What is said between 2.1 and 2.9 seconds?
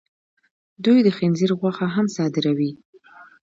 صادروي.